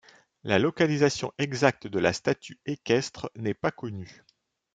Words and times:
La 0.43 0.57
localisation 0.57 1.31
exacte 1.37 1.85
de 1.85 1.99
la 1.99 2.11
statue 2.11 2.59
équestre 2.65 3.29
n'est 3.35 3.53
pas 3.53 3.69
connue. 3.69 4.23